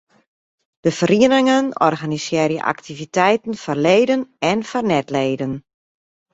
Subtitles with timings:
[0.79, 5.53] De ferieningen organisearje aktiviteiten foar leden en foar net-leden.